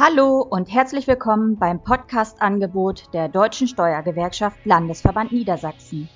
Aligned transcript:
Hallo 0.00 0.46
und 0.48 0.72
herzlich 0.72 1.08
willkommen 1.08 1.56
beim 1.56 1.82
Podcast-Angebot 1.82 3.12
der 3.12 3.28
Deutschen 3.28 3.66
Steuergewerkschaft 3.66 4.64
Landesverband 4.64 5.32
Niedersachsen. 5.32 6.08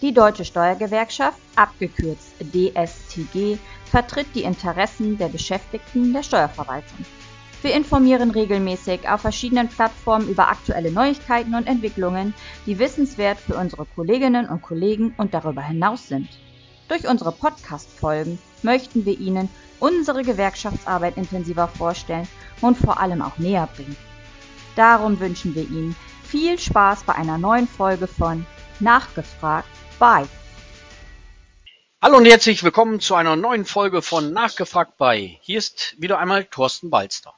Die 0.00 0.14
Deutsche 0.14 0.46
Steuergewerkschaft, 0.46 1.38
abgekürzt 1.54 2.32
DSTG, 2.40 3.58
vertritt 3.84 4.28
die 4.34 4.44
Interessen 4.44 5.18
der 5.18 5.28
Beschäftigten 5.28 6.14
der 6.14 6.22
Steuerverwaltung. 6.22 7.04
Wir 7.60 7.74
informieren 7.74 8.30
regelmäßig 8.30 9.06
auf 9.06 9.20
verschiedenen 9.20 9.68
Plattformen 9.68 10.26
über 10.30 10.48
aktuelle 10.48 10.90
Neuigkeiten 10.90 11.54
und 11.54 11.66
Entwicklungen, 11.66 12.32
die 12.64 12.78
wissenswert 12.78 13.36
für 13.36 13.56
unsere 13.56 13.84
Kolleginnen 13.84 14.48
und 14.48 14.62
Kollegen 14.62 15.14
und 15.18 15.34
darüber 15.34 15.60
hinaus 15.60 16.08
sind. 16.08 16.30
Durch 16.88 17.06
unsere 17.06 17.32
Podcast-Folgen 17.32 18.38
möchten 18.62 19.04
wir 19.04 19.20
Ihnen 19.20 19.50
unsere 19.80 20.22
Gewerkschaftsarbeit 20.22 21.16
intensiver 21.16 21.68
vorstellen 21.68 22.28
und 22.60 22.76
vor 22.76 23.00
allem 23.00 23.22
auch 23.22 23.38
näher 23.38 23.68
bringen. 23.74 23.96
Darum 24.76 25.20
wünschen 25.20 25.54
wir 25.54 25.62
Ihnen 25.62 25.96
viel 26.24 26.58
Spaß 26.58 27.04
bei 27.04 27.14
einer 27.14 27.38
neuen 27.38 27.66
Folge 27.66 28.06
von 28.06 28.46
Nachgefragt 28.80 29.68
bei. 29.98 30.24
Hallo 32.00 32.18
und 32.18 32.26
herzlich 32.26 32.62
willkommen 32.62 33.00
zu 33.00 33.16
einer 33.16 33.34
neuen 33.34 33.64
Folge 33.64 34.02
von 34.02 34.32
Nachgefragt 34.32 34.98
bei. 34.98 35.38
Hier 35.40 35.58
ist 35.58 35.96
wieder 35.98 36.18
einmal 36.18 36.44
Thorsten 36.44 36.90
Balster. 36.90 37.34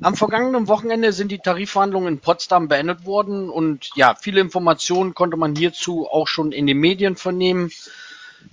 Am 0.00 0.14
vergangenen 0.14 0.68
Wochenende 0.68 1.12
sind 1.12 1.32
die 1.32 1.38
Tarifverhandlungen 1.38 2.14
in 2.14 2.20
Potsdam 2.20 2.68
beendet 2.68 3.04
worden 3.04 3.50
und 3.50 3.90
ja, 3.96 4.14
viele 4.14 4.40
Informationen 4.40 5.14
konnte 5.14 5.36
man 5.36 5.56
hierzu 5.56 6.06
auch 6.06 6.28
schon 6.28 6.52
in 6.52 6.68
den 6.68 6.78
Medien 6.78 7.16
vernehmen. 7.16 7.72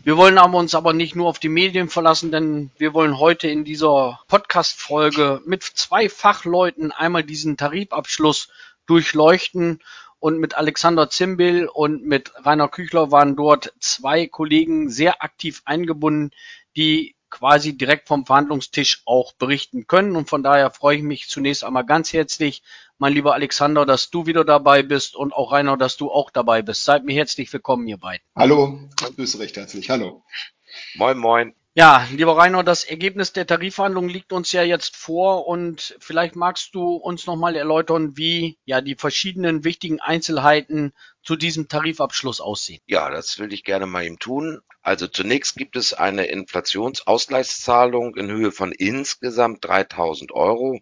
Wir 0.04 0.18
wollen 0.18 0.38
aber 0.38 0.58
uns 0.58 0.76
aber 0.76 0.94
nicht 0.94 1.16
nur 1.16 1.28
auf 1.28 1.40
die 1.40 1.50
Medien 1.50 1.90
verlassen, 1.90 2.32
denn 2.32 2.72
wir 2.78 2.94
wollen 2.94 3.20
heute 3.20 3.48
in 3.48 3.66
dieser 3.66 4.20
Podcast-Folge 4.28 5.42
mit 5.46 5.64
zwei 5.64 6.10
Fachleuten 6.10 6.92
einmal 6.92 7.24
diesen 7.24 7.58
Tarifabschluss 7.58 8.50
durchleuchten 8.86 9.82
und 10.20 10.40
mit 10.40 10.56
Alexander 10.56 11.10
Zimbil 11.10 11.68
und 11.68 12.06
mit 12.06 12.32
Rainer 12.46 12.68
Küchler 12.68 13.12
waren 13.12 13.36
dort 13.36 13.74
zwei 13.80 14.28
Kollegen 14.28 14.90
sehr 14.90 15.24
aktiv 15.24 15.62
eingebunden, 15.66 16.32
die 16.76 17.15
quasi 17.36 17.78
direkt 17.78 18.08
vom 18.08 18.26
Verhandlungstisch 18.26 19.02
auch 19.06 19.34
berichten 19.34 19.88
können. 19.88 20.16
Und 20.16 20.30
von 20.30 20.42
daher 20.42 20.72
freue 20.72 20.98
ich 20.98 21.04
mich 21.04 21.28
zunächst 21.28 21.66
einmal 21.66 21.86
ganz 21.86 22.14
herzlich, 22.14 22.64
mein 22.98 23.12
lieber 23.12 23.34
Alexander, 23.34 23.86
dass 23.86 24.10
du 24.10 24.26
wieder 24.26 24.46
dabei 24.46 24.82
bist 24.82 25.18
und 25.18 25.34
auch 25.34 25.52
Rainer, 25.52 25.76
dass 25.76 25.98
du 25.98 26.10
auch 26.10 26.30
dabei 26.30 26.62
bist. 26.62 26.86
Seid 26.86 27.04
mir 27.04 27.14
herzlich 27.14 27.52
willkommen, 27.52 27.88
ihr 27.90 27.98
beiden. 27.98 28.26
Hallo, 28.38 28.80
grüße 28.96 29.38
recht 29.40 29.58
herzlich. 29.58 29.90
Hallo. 29.90 30.24
Moin, 30.96 31.18
moin. 31.18 31.54
Ja, 31.78 32.08
lieber 32.10 32.38
Rainer, 32.38 32.64
das 32.64 32.86
Ergebnis 32.86 33.34
der 33.34 33.46
Tarifverhandlungen 33.46 34.10
liegt 34.10 34.32
uns 34.32 34.54
ja 34.54 34.64
jetzt 34.64 34.96
vor 34.96 35.46
und 35.46 35.98
vielleicht 36.00 36.38
magst 36.38 36.74
du 36.74 36.96
uns 36.96 37.28
nochmal 37.28 37.58
erläutern, 37.58 38.16
wie 38.16 38.58
ja 38.64 38.80
die 38.80 38.96
verschiedenen 38.96 39.66
wichtigen 39.66 40.00
Einzelheiten 40.00 40.94
zu 41.22 41.36
diesem 41.36 41.68
Tarifabschluss 41.68 42.40
aussehen. 42.40 42.80
Ja, 42.86 43.10
das 43.10 43.40
will 43.40 43.52
ich 43.52 43.66
gerne 43.66 43.88
mal 43.88 44.06
eben 44.06 44.20
tun. 44.20 44.62
Also 44.84 45.08
zunächst 45.08 45.58
gibt 45.58 45.76
es 45.76 45.94
eine 45.94 46.28
Inflationsausgleichszahlung 46.28 48.16
in 48.16 48.32
Höhe 48.32 48.54
von 48.54 48.72
insgesamt 48.72 49.66
3000 49.66 50.32
Euro. 50.32 50.80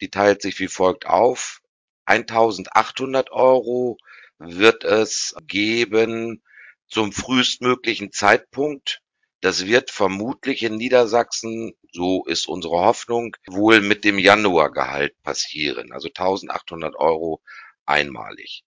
Die 0.00 0.08
teilt 0.08 0.40
sich 0.40 0.58
wie 0.60 0.68
folgt 0.68 1.04
auf. 1.04 1.60
1800 2.06 3.32
Euro 3.32 3.98
wird 4.38 4.82
es 4.82 5.34
geben 5.46 6.42
zum 6.88 7.12
frühestmöglichen 7.12 8.12
Zeitpunkt 8.12 9.02
das 9.46 9.64
wird 9.64 9.92
vermutlich 9.92 10.64
in 10.64 10.74
Niedersachsen, 10.74 11.72
so 11.92 12.24
ist 12.24 12.48
unsere 12.48 12.80
Hoffnung, 12.80 13.36
wohl 13.46 13.80
mit 13.80 14.02
dem 14.02 14.18
Januargehalt 14.18 15.14
passieren, 15.22 15.92
also 15.92 16.08
1800 16.08 16.96
Euro 16.96 17.40
einmalig. 17.84 18.64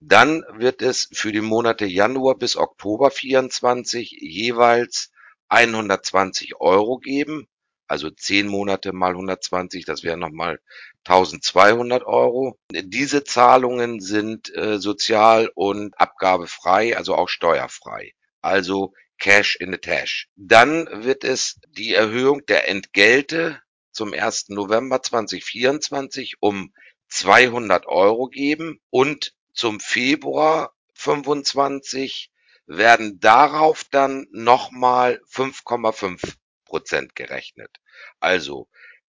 Dann 0.00 0.44
wird 0.52 0.82
es 0.82 1.08
für 1.14 1.32
die 1.32 1.40
Monate 1.40 1.86
Januar 1.86 2.36
bis 2.36 2.58
Oktober 2.58 3.10
24 3.10 4.10
jeweils 4.20 5.12
120 5.48 6.60
Euro 6.60 6.98
geben, 6.98 7.48
also 7.86 8.10
10 8.10 8.48
Monate 8.48 8.92
mal 8.92 9.12
120, 9.12 9.86
das 9.86 10.02
wären 10.02 10.20
nochmal 10.20 10.60
1200 11.06 12.04
Euro. 12.04 12.58
Diese 12.70 13.24
Zahlungen 13.24 14.00
sind 14.00 14.54
äh, 14.54 14.78
sozial- 14.78 15.50
und 15.54 15.98
abgabefrei, 15.98 16.98
also 16.98 17.14
auch 17.14 17.30
steuerfrei. 17.30 18.12
Also 18.42 18.92
Cash 19.22 19.54
in 19.54 19.70
the 19.70 19.78
Tash. 19.78 20.28
Dann 20.34 21.04
wird 21.04 21.22
es 21.22 21.60
die 21.68 21.94
Erhöhung 21.94 22.44
der 22.46 22.68
Entgelte 22.68 23.62
zum 23.92 24.12
1. 24.12 24.48
November 24.48 25.00
2024 25.00 26.38
um 26.40 26.74
200 27.08 27.86
Euro 27.86 28.26
geben 28.26 28.80
und 28.90 29.32
zum 29.54 29.78
Februar 29.78 30.74
25 30.94 32.32
werden 32.66 33.20
darauf 33.20 33.84
dann 33.84 34.26
nochmal 34.32 35.20
5,5 35.30 36.34
Prozent 36.64 37.14
gerechnet. 37.14 37.70
Also 38.18 38.68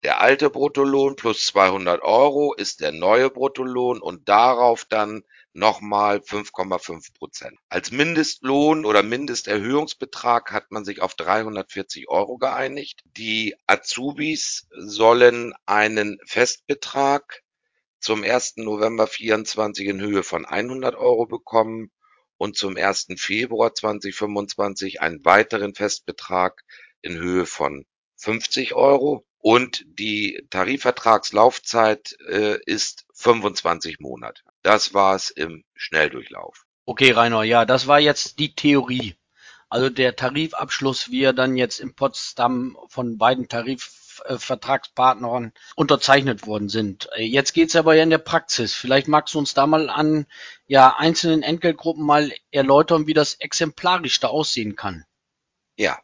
der 0.03 0.21
alte 0.21 0.51
Bruttolohn 0.51 1.15
plus 1.15 1.47
200 1.47 2.03
Euro 2.03 2.53
ist 2.53 2.79
der 2.79 2.91
neue 2.91 3.31
Bruttolohn 3.31 4.01
und 4.01 4.29
darauf 4.29 4.85
dann 4.85 5.23
nochmal 5.55 6.17
5,5 6.17 7.13
Prozent. 7.13 7.57
Als 7.69 7.91
Mindestlohn 7.91 8.85
oder 8.85 9.03
Mindesterhöhungsbetrag 9.03 10.51
hat 10.51 10.71
man 10.71 10.85
sich 10.85 11.01
auf 11.01 11.15
340 11.15 12.09
Euro 12.09 12.37
geeinigt. 12.37 13.01
Die 13.17 13.55
Azubis 13.65 14.67
sollen 14.77 15.53
einen 15.65 16.19
Festbetrag 16.25 17.41
zum 17.99 18.23
1. 18.23 18.57
November 18.57 19.07
24 19.07 19.87
in 19.87 20.01
Höhe 20.01 20.23
von 20.23 20.45
100 20.45 20.95
Euro 20.95 21.25
bekommen 21.25 21.89
und 22.37 22.57
zum 22.57 22.75
1. 22.75 23.07
Februar 23.17 23.73
2025 23.73 25.01
einen 25.01 25.23
weiteren 25.23 25.73
Festbetrag 25.73 26.61
in 27.01 27.17
Höhe 27.17 27.45
von 27.45 27.85
50 28.17 28.75
Euro 28.75 29.25
und 29.37 29.85
die 29.87 30.45
Tarifvertragslaufzeit 30.49 32.15
äh, 32.27 32.57
ist 32.65 33.04
25 33.15 33.99
Monate. 33.99 34.41
Das 34.61 34.93
war 34.93 35.15
es 35.15 35.29
im 35.29 35.63
Schnelldurchlauf. 35.73 36.65
Okay, 36.85 37.11
Rainer, 37.11 37.43
ja, 37.43 37.65
das 37.65 37.87
war 37.87 37.99
jetzt 37.99 38.39
die 38.39 38.53
Theorie. 38.53 39.15
Also 39.69 39.89
der 39.89 40.15
Tarifabschluss, 40.15 41.09
wie 41.09 41.23
er 41.23 41.33
dann 41.33 41.57
jetzt 41.57 41.79
in 41.79 41.95
Potsdam 41.95 42.77
von 42.87 43.17
beiden 43.17 43.47
Tarifvertragspartnern 43.47 45.53
unterzeichnet 45.75 46.45
worden 46.45 46.69
sind. 46.69 47.09
Jetzt 47.17 47.53
geht's 47.53 47.75
aber 47.75 47.95
ja 47.95 48.03
in 48.03 48.11
der 48.11 48.19
Praxis. 48.19 48.73
Vielleicht 48.73 49.07
magst 49.07 49.33
du 49.33 49.39
uns 49.39 49.55
da 49.55 49.65
mal 49.65 49.89
an 49.89 50.27
ja, 50.67 50.95
einzelnen 50.97 51.41
Entgeltgruppen 51.41 52.05
mal 52.05 52.31
erläutern, 52.51 53.07
wie 53.07 53.13
das 53.13 53.33
exemplarisch 53.35 54.19
da 54.19 54.27
aussehen 54.27 54.75
kann. 54.75 55.05
Ja, 55.77 55.99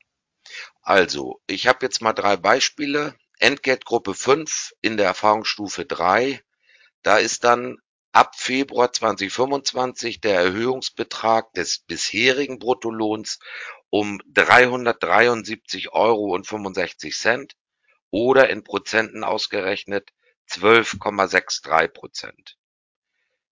also 0.82 1.40
ich 1.46 1.68
habe 1.68 1.86
jetzt 1.86 2.02
mal 2.02 2.14
drei 2.14 2.38
Beispiele. 2.38 3.16
Entgeltgruppe 3.38 4.14
5 4.14 4.74
in 4.82 4.98
der 4.98 5.08
Erfahrungsstufe 5.08 5.86
3. 5.86 6.42
Da 7.04 7.18
ist 7.18 7.44
dann 7.44 7.78
ab 8.12 8.36
Februar 8.36 8.92
2025 8.94 10.22
der 10.22 10.40
Erhöhungsbetrag 10.40 11.52
des 11.54 11.80
bisherigen 11.80 12.60
Bruttolohns 12.60 13.40
um 13.90 14.20
373,65 14.34 15.90
Euro 15.94 16.40
oder 18.12 18.50
in 18.50 18.64
Prozenten 18.64 19.24
ausgerechnet 19.24 20.12
12,63 20.50 21.88
Prozent. 21.88 22.58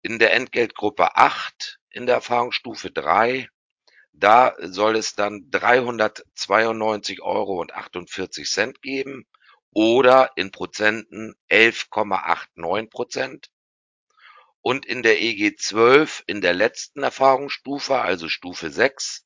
In 0.03 0.19
der 0.19 0.35
Entgeltgruppe 0.35 1.17
8 1.17 1.79
in 1.91 2.07
der 2.07 2.17
Erfahrungsstufe 2.17 2.91
3, 2.91 3.49
da 4.13 4.55
soll 4.61 4.97
es 4.97 5.15
dann 5.15 5.49
392,48 5.51 7.21
Euro 7.21 7.65
geben 8.83 9.27
oder 9.73 10.31
in 10.37 10.51
Prozenten 10.51 11.35
11,89 11.51 12.91
Prozent 12.91 13.51
und 14.61 14.87
in 14.87 15.03
der 15.03 15.21
EG 15.23 15.57
12 15.57 16.25
in 16.27 16.41
der 16.41 16.53
letzten 16.53 17.03
Erfahrungsstufe, 17.03 18.01
also 18.01 18.29
Stufe 18.29 18.71
6, 18.71 19.25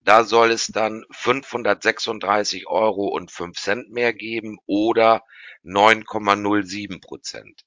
da 0.00 0.24
soll 0.24 0.50
es 0.50 0.66
dann 0.66 1.04
536 1.10 2.66
Euro 2.66 3.08
und 3.08 3.30
5 3.30 3.58
Cent 3.58 3.90
mehr 3.90 4.12
geben 4.12 4.58
oder 4.66 5.24
9,07 5.64 7.00
Prozent. 7.00 7.64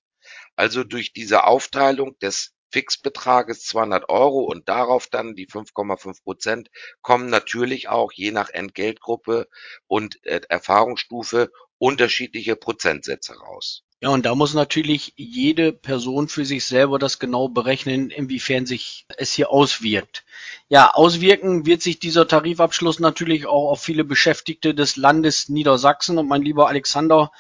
Also 0.55 0.83
durch 0.83 1.13
diese 1.13 1.45
Aufteilung 1.45 2.17
des 2.19 2.53
Fixbetrages 2.69 3.63
200 3.65 4.09
Euro 4.09 4.41
und 4.41 4.69
darauf 4.69 5.07
dann 5.07 5.35
die 5.35 5.47
5,5 5.47 6.23
Prozent 6.23 6.69
kommen 7.01 7.29
natürlich 7.29 7.89
auch 7.89 8.11
je 8.11 8.31
nach 8.31 8.49
Entgeltgruppe 8.49 9.47
und 9.87 10.23
äh, 10.25 10.41
Erfahrungsstufe 10.49 11.51
unterschiedliche 11.77 12.55
Prozentsätze 12.55 13.35
raus. 13.37 13.83
Ja, 13.99 14.09
und 14.09 14.27
da 14.27 14.35
muss 14.35 14.53
natürlich 14.53 15.13
jede 15.15 15.73
Person 15.73 16.27
für 16.27 16.45
sich 16.45 16.65
selber 16.65 16.99
das 16.99 17.17
genau 17.17 17.49
berechnen, 17.49 18.11
inwiefern 18.11 18.67
sich 18.67 19.07
es 19.17 19.33
hier 19.33 19.49
auswirkt. 19.49 20.23
Ja, 20.67 20.91
auswirken 20.93 21.65
wird 21.65 21.81
sich 21.81 21.97
dieser 21.97 22.27
Tarifabschluss 22.27 22.99
natürlich 22.99 23.47
auch 23.47 23.71
auf 23.71 23.81
viele 23.81 24.03
Beschäftigte 24.03 24.75
des 24.75 24.97
Landes 24.97 25.49
Niedersachsen. 25.49 26.19
Und 26.19 26.27
mein 26.27 26.43
lieber 26.43 26.67
Alexander, 26.67 27.31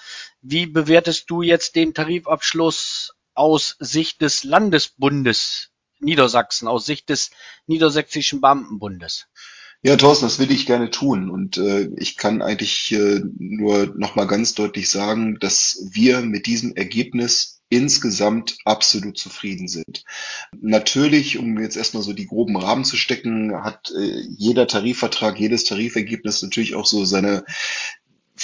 Wie 0.41 0.65
bewertest 0.65 1.29
du 1.29 1.43
jetzt 1.43 1.75
den 1.75 1.93
Tarifabschluss 1.93 3.13
aus 3.37 3.75
Sicht 3.79 4.21
des 4.21 4.43
Landesbundes 4.43 5.69
Niedersachsen, 5.99 6.67
aus 6.67 6.85
Sicht 6.85 7.09
des 7.09 7.31
Niedersächsischen 7.65 8.41
Beamtenbundes? 8.41 9.27
Ja, 9.83 9.95
Thorsten, 9.95 10.25
das 10.25 10.39
will 10.39 10.51
ich 10.51 10.65
gerne 10.65 10.89
tun. 10.89 11.29
Und 11.29 11.57
äh, 11.57 11.89
ich 11.97 12.17
kann 12.17 12.41
eigentlich 12.41 12.91
äh, 12.91 13.21
nur 13.37 13.93
nochmal 13.95 14.27
ganz 14.27 14.53
deutlich 14.55 14.89
sagen, 14.89 15.37
dass 15.39 15.87
wir 15.91 16.21
mit 16.21 16.47
diesem 16.47 16.75
Ergebnis 16.75 17.61
insgesamt 17.69 18.57
absolut 18.65 19.17
zufrieden 19.17 19.67
sind. 19.67 20.03
Natürlich, 20.59 21.37
um 21.37 21.59
jetzt 21.59 21.77
erstmal 21.77 22.01
so 22.01 22.13
die 22.13 22.25
groben 22.25 22.57
Rahmen 22.57 22.85
zu 22.85 22.95
stecken, 22.95 23.63
hat 23.63 23.91
äh, 23.91 24.21
jeder 24.37 24.67
Tarifvertrag, 24.67 25.39
jedes 25.39 25.65
Tarifergebnis 25.65 26.41
natürlich 26.41 26.75
auch 26.75 26.85
so 26.85 27.05
seine 27.05 27.43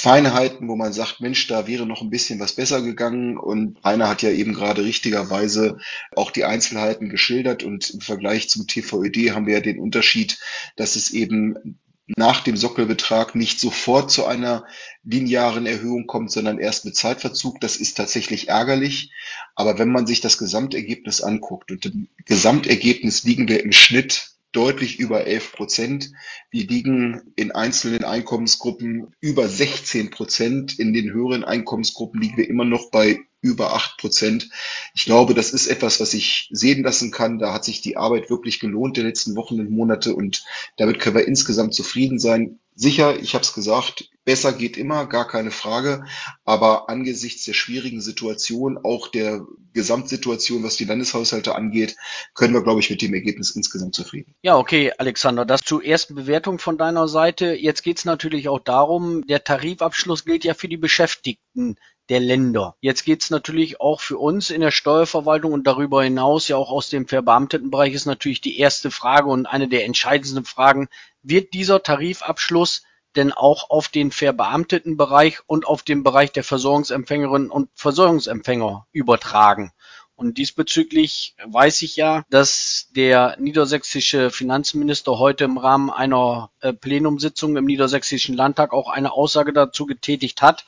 Feinheiten, 0.04 0.68
wo 0.68 0.76
man 0.76 0.92
sagt, 0.92 1.22
Mensch, 1.22 1.48
da 1.48 1.66
wäre 1.66 1.86
noch 1.86 2.02
ein 2.02 2.10
bisschen 2.10 2.38
was 2.42 2.52
besser 2.52 2.82
gegangen. 2.82 3.38
Und 3.38 3.78
Rainer 3.86 4.10
hat 4.10 4.22
ja 4.22 4.32
eben 4.32 4.54
gerade 4.54 4.84
richtigerweise 4.84 5.78
auch 6.14 6.30
die 6.30 6.44
Einzelheiten 6.44 7.08
geschildert. 7.08 7.64
Und 7.64 7.90
im 7.90 8.02
Vergleich 8.02 8.50
zum 8.50 8.68
TVÖD 8.68 9.32
haben 9.32 9.48
wir 9.48 9.54
ja 9.54 9.60
den 9.62 9.80
Unterschied, 9.80 10.40
dass 10.76 10.98
es 10.98 11.12
eben 11.12 11.80
nach 12.06 12.42
dem 12.42 12.58
Sockelbetrag 12.58 13.34
nicht 13.34 13.62
sofort 13.62 14.12
zu 14.12 14.26
einer 14.26 14.66
linearen 15.06 15.66
Erhöhung 15.66 16.06
kommt, 16.06 16.32
sondern 16.32 16.60
erst 16.60 16.84
mit 16.84 16.98
Zeitverzug. 16.98 17.62
Das 17.62 17.78
ist 17.78 17.96
tatsächlich 17.96 18.50
ärgerlich. 18.50 19.10
Aber 19.56 19.80
wenn 19.80 19.90
man 19.90 20.06
sich 20.06 20.20
das 20.20 20.38
Gesamtergebnis 20.38 21.22
anguckt 21.22 21.72
und 21.72 21.86
im 21.86 22.10
Gesamtergebnis 22.26 23.24
liegen 23.24 23.48
wir 23.48 23.64
im 23.64 23.72
Schnitt 23.72 24.33
deutlich 24.54 25.00
über 25.00 25.28
11 25.28 25.52
Prozent. 25.52 26.12
Wir 26.50 26.66
liegen 26.66 27.34
in 27.36 27.52
einzelnen 27.52 28.06
Einkommensgruppen 28.06 29.14
über 29.20 29.48
16 29.48 30.10
Prozent. 30.12 30.80
In 30.80 30.94
den 30.94 31.12
höheren 31.12 31.44
Einkommensgruppen 31.44 32.22
liegen 32.22 32.38
wir 32.38 32.50
immer 32.50 32.66
noch 32.66 32.90
bei 32.90 33.20
über 33.42 33.74
acht 33.74 33.98
Prozent. 33.98 34.50
Ich 34.96 35.06
glaube, 35.06 35.34
das 35.34 35.52
ist 35.52 35.68
etwas, 35.68 36.00
was 36.00 36.14
ich 36.14 36.50
sehen 36.52 36.84
lassen 36.84 37.12
kann. 37.12 37.40
Da 37.40 37.54
hat 37.54 37.66
sich 37.66 37.82
die 37.82 37.98
Arbeit 37.98 38.30
wirklich 38.30 38.60
gelohnt 38.60 38.96
der 38.96 39.04
letzten 39.04 39.36
Wochen 39.36 39.60
und 39.60 39.70
Monate 39.70 40.16
und 40.16 40.46
damit 40.78 41.00
können 41.00 41.18
wir 41.18 41.28
insgesamt 41.28 41.74
zufrieden 41.74 42.20
sein. 42.20 42.60
Sicher, 42.74 43.20
ich 43.20 43.36
habe 43.36 43.44
es 43.44 43.54
gesagt, 43.54 44.10
besser 44.25 44.54
geht 44.54 44.78
immer, 44.78 45.06
gar 45.06 45.28
keine 45.28 45.52
Frage. 45.52 46.06
Aber 46.46 46.90
angesichts 46.90 47.46
der 47.46 47.54
schwierigen 47.54 48.02
Situation, 48.02 48.78
auch 48.84 49.08
der 49.08 49.46
Gesamtsituation, 49.74 50.64
was 50.64 50.78
die 50.78 50.86
Landeshaushalte 50.86 51.56
angeht, 51.56 51.96
können 52.34 52.54
wir, 52.54 52.64
glaube 52.64 52.80
ich, 52.80 52.90
mit 52.90 53.02
dem 53.02 53.14
Ergebnis 53.14 53.52
insgesamt 53.52 53.96
zufrieden. 53.96 54.36
Ja, 54.42 54.58
okay, 54.58 54.92
Alexander, 54.98 55.46
das 55.46 55.62
zur 55.62 55.84
ersten 55.84 56.16
Bewertung 56.16 56.60
von 56.60 56.78
deiner 56.78 57.08
Seite. 57.08 57.54
Jetzt 57.54 57.84
geht 57.84 57.98
es 57.98 58.06
natürlich 58.06 58.50
auch 58.50 58.60
darum, 58.60 59.25
der 59.28 59.44
Tarifabschluss 59.44 60.25
gilt 60.25 60.44
ja 60.44 60.54
für 60.54 60.68
die 60.68 60.78
Beschäftigten 60.78 61.78
der 62.10 62.20
Länder. 62.20 62.75
Jetzt 62.81 63.06
geht 63.06 63.24
es 63.24 63.30
natürlich 63.30 63.80
auch 63.80 64.02
für 64.02 64.18
uns 64.18 64.50
in 64.50 64.62
der 64.62 64.72
Steuerverwaltung 64.72 65.54
und 65.54 65.66
darüber 65.66 66.04
hinaus 66.04 66.48
ja 66.50 66.58
auch 66.58 66.70
aus 66.70 66.90
dem 66.90 67.08
verbeamteten 67.08 67.72
Bereich 67.72 67.94
ist 67.94 68.06
natürlich 68.06 68.42
die 68.42 68.60
erste 68.60 68.92
Frage 68.92 69.30
und 69.30 69.46
eine 69.46 69.70
der 69.70 69.86
entscheidendsten 69.86 70.44
Fragen, 70.44 70.90
wird 71.22 71.54
dieser 71.54 71.81
Tarifabschluss 71.81 72.84
denn 73.15 73.31
auch 73.31 73.69
auf 73.69 73.88
den 73.88 74.12
verbeamteten 74.12 74.98
Bereich 74.98 75.39
und 75.48 75.65
auf 75.68 75.83
den 75.83 76.04
Bereich 76.04 76.31
der 76.31 76.44
Versorgungsempfängerinnen 76.44 77.50
und 77.50 77.69
Versorgungsempfänger 77.75 78.88
übertragen? 78.92 79.71
Und 80.15 80.38
diesbezüglich 80.38 81.36
weiß 81.45 81.81
ich 81.81 81.95
ja, 81.95 82.24
dass 82.30 82.88
der 82.95 83.36
niedersächsische 83.39 84.30
Finanzminister 84.30 85.18
heute 85.18 85.44
im 85.44 85.57
Rahmen 85.57 85.89
einer 85.89 86.51
äh, 86.62 86.71
Plenumsitzung 86.71 87.57
im 87.57 87.65
niedersächsischen 87.65 88.36
Landtag 88.36 88.74
auch 88.74 88.89
eine 88.89 89.12
Aussage 89.12 89.54
dazu 89.54 89.86
getätigt 89.86 90.42
hat. 90.42 90.65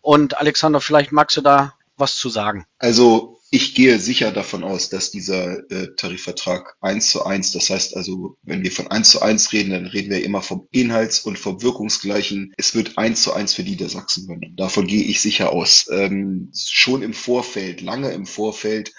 Und 0.00 0.38
Alexander, 0.38 0.80
vielleicht 0.80 1.12
magst 1.12 1.36
du 1.36 1.42
da 1.42 1.74
was 1.96 2.16
zu 2.16 2.28
sagen. 2.28 2.66
Also 2.78 3.38
ich 3.56 3.74
gehe 3.74 3.98
sicher 3.98 4.32
davon 4.32 4.64
aus, 4.64 4.90
dass 4.90 5.10
dieser 5.10 5.58
äh, 5.70 5.94
Tarifvertrag 5.96 6.76
eins 6.82 7.08
zu 7.08 7.24
eins, 7.24 7.52
das 7.52 7.70
heißt 7.70 7.96
also, 7.96 8.36
wenn 8.42 8.62
wir 8.62 8.70
von 8.70 8.88
eins 8.88 9.08
zu 9.08 9.22
eins 9.22 9.50
reden, 9.54 9.70
dann 9.70 9.86
reden 9.86 10.10
wir 10.10 10.22
immer 10.22 10.42
vom 10.42 10.68
Inhalts- 10.72 11.20
und 11.20 11.38
vom 11.38 11.62
Wirkungsgleichen. 11.62 12.52
Es 12.58 12.74
wird 12.74 12.98
eins 12.98 13.22
zu 13.22 13.32
eins 13.32 13.54
für 13.54 13.62
Niedersachsen 13.62 14.24
übernommen. 14.24 14.56
Davon 14.56 14.86
gehe 14.86 15.04
ich 15.04 15.22
sicher 15.22 15.54
aus. 15.54 15.88
Ähm, 15.90 16.50
schon 16.54 17.00
im 17.00 17.14
Vorfeld, 17.14 17.80
lange 17.80 18.10
im 18.10 18.26
Vorfeld, 18.26 18.92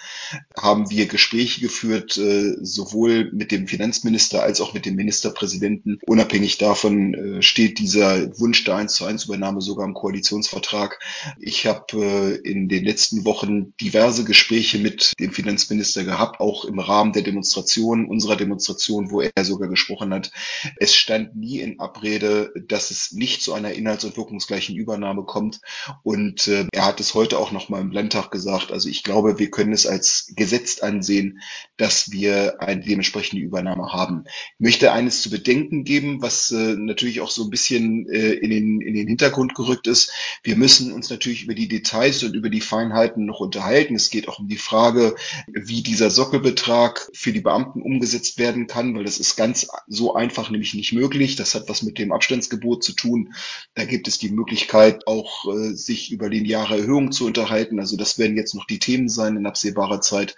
haben 0.59 0.89
wir 0.89 1.06
Gespräche 1.06 1.62
geführt, 1.62 2.18
äh, 2.18 2.56
sowohl 2.59 3.31
mit 3.31 3.51
dem 3.51 3.68
Finanzminister 3.68 4.42
als 4.42 4.59
auch 4.59 4.74
mit 4.74 4.88
dem 4.88 4.95
Ministerpräsidenten. 4.95 6.00
Unabhängig 6.07 6.57
davon 6.57 7.13
äh, 7.13 7.42
steht 7.44 7.77
dieser 7.77 8.39
Wunsch 8.39 8.63
der 8.63 8.77
eins 8.77 8.95
zu 8.95 9.06
eins 9.06 9.25
Übernahme 9.25 9.62
sogar 9.62 9.86
im 9.86 9.94
Koalitionsvertrag. 9.94 11.00
Ich 11.39 11.68
habe 11.68 11.86
äh, 11.94 12.36
in 12.38 12.69
den 12.69 12.86
letzten 12.86 13.24
Wochen 13.24 13.75
diverse 13.80 14.24
Gespräche 14.24 14.46
Gespräche 14.47 14.77
mit 14.77 15.11
dem 15.19 15.33
Finanzminister 15.33 16.05
gehabt, 16.05 16.39
auch 16.39 16.63
im 16.63 16.79
Rahmen 16.79 17.11
der 17.11 17.21
Demonstration, 17.21 18.05
unserer 18.05 18.38
Demonstration, 18.38 19.11
wo 19.11 19.19
er 19.19 19.44
sogar 19.44 19.67
gesprochen 19.67 20.13
hat. 20.13 20.31
Es 20.77 20.95
stand 20.95 21.35
nie 21.35 21.59
in 21.59 21.81
Abrede, 21.81 22.53
dass 22.69 22.89
es 22.89 23.11
nicht 23.11 23.41
zu 23.41 23.53
einer 23.53 23.73
inhalts- 23.73 24.05
und 24.05 24.15
wirkungsgleichen 24.15 24.73
Übernahme 24.77 25.23
kommt. 25.23 25.59
Und 26.01 26.47
äh, 26.47 26.65
er 26.71 26.85
hat 26.85 27.01
es 27.01 27.13
heute 27.13 27.39
auch 27.39 27.51
nochmal 27.51 27.81
im 27.81 27.91
Landtag 27.91 28.31
gesagt. 28.31 28.71
Also 28.71 28.88
ich 28.88 29.03
glaube, 29.03 29.38
wir 29.38 29.51
können 29.51 29.73
es 29.73 29.85
als 29.85 30.31
gesetzt 30.38 30.81
ansehen, 30.81 31.41
dass 31.75 32.11
wir 32.11 32.61
eine 32.61 32.79
dementsprechende 32.79 33.41
Übernahme 33.41 33.91
haben. 33.91 34.23
Ich 34.27 34.59
möchte 34.59 34.94
eines 34.94 35.21
zu 35.21 35.29
bedenken 35.29 35.83
geben, 35.83 36.21
was 36.21 36.51
äh, 36.51 36.75
natürlich 36.77 37.19
auch 37.19 37.31
so 37.31 37.44
ein 37.44 37.49
bisschen 37.49 38.07
äh, 38.09 38.31
in, 38.31 38.49
den, 38.49 38.79
in 38.79 38.94
den 38.94 39.07
Hintergrund 39.07 39.55
gerückt 39.55 39.88
ist. 39.88 40.09
Wir 40.41 40.55
müssen 40.55 40.94
uns 40.94 41.09
natürlich 41.09 41.44
über 41.44 41.53
die 41.53 41.67
Details 41.67 42.23
und 42.23 42.33
über 42.33 42.49
die 42.49 42.61
Feinheiten 42.61 43.25
noch 43.25 43.41
unterhalten. 43.41 43.95
Es 43.95 44.09
geht 44.09 44.26
auch 44.29 44.39
um 44.39 44.47
die 44.47 44.57
Frage, 44.57 45.15
wie 45.47 45.81
dieser 45.81 46.09
Sockelbetrag 46.09 47.09
für 47.13 47.31
die 47.31 47.41
Beamten 47.41 47.81
umgesetzt 47.81 48.38
werden 48.38 48.68
kann, 48.68 48.95
weil 48.95 49.03
das 49.03 49.19
ist 49.19 49.35
ganz 49.35 49.68
so 49.88 50.15
einfach 50.15 50.50
nämlich 50.50 50.74
nicht 50.74 50.94
möglich. 50.94 51.35
Das 51.35 51.56
hat 51.56 51.69
was 51.69 51.83
mit 51.83 51.97
dem 51.97 52.12
Abstandsgebot 52.12 52.83
zu 52.83 52.94
tun. 52.94 53.33
Da 53.74 53.85
gibt 53.85 54.07
es 54.07 54.18
die 54.18 54.29
Möglichkeit, 54.29 55.07
auch 55.07 55.45
äh, 55.53 55.74
sich 55.74 56.12
über 56.12 56.29
lineare 56.29 56.77
Erhöhungen 56.77 57.12
zu 57.12 57.25
unterhalten. 57.25 57.79
Also 57.79 57.97
das 57.97 58.18
werden 58.18 58.38
jetzt 58.38 58.56
noch 58.56 58.65
die 58.65 58.79
Themen 58.79 59.09
sein 59.09 59.38
in 59.38 59.45
absehbarer 59.45 60.01
Zeit. 60.01 60.35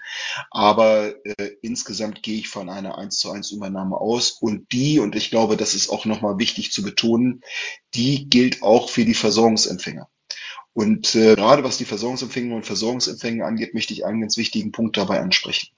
Aber 0.52 1.14
äh, 1.26 1.52
insgesamt 1.62 2.24
gehe 2.24 2.40
ich 2.40 2.50
von 2.50 2.70
einer 2.70 2.98
1 2.98 3.18
zu 3.18 3.32
1 3.32 3.52
Übernahme 3.52 3.98
aus. 3.98 4.32
Und 4.32 4.72
die, 4.72 5.00
und 5.00 5.16
ich 5.16 5.30
glaube, 5.30 5.58
das 5.58 5.74
ist 5.74 5.90
auch 5.90 6.06
nochmal 6.06 6.40
wichtig 6.40 6.72
zu 6.72 6.84
betonen, 6.84 7.42
die 7.94 8.30
gilt 8.30 8.62
auch 8.62 8.90
für 8.90 9.06
die 9.06 9.14
Versorgungsempfänger. 9.14 10.10
Und 10.74 11.16
äh, 11.16 11.36
gerade 11.36 11.64
was 11.64 11.78
die 11.78 11.86
Versorgungsempfänger 11.86 12.56
und 12.56 12.66
Versorgungsempfänger 12.66 13.46
angeht, 13.46 13.74
möchte 13.74 13.94
ich 13.94 14.06
einen 14.06 14.22
ganz 14.22 14.38
wichtigen 14.38 14.72
Punkt 14.72 14.98
dabei 14.98 15.20
ansprechen. 15.20 15.70